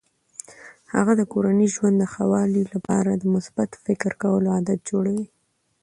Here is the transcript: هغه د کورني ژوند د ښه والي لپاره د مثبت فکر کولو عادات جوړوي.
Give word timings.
هغه 0.93 1.11
د 1.19 1.21
کورني 1.33 1.67
ژوند 1.75 1.95
د 1.99 2.03
ښه 2.13 2.23
والي 2.31 2.63
لپاره 2.73 3.11
د 3.15 3.23
مثبت 3.35 3.69
فکر 3.85 4.11
کولو 4.23 4.47
عادات 4.55 4.79
جوړوي. 4.89 5.27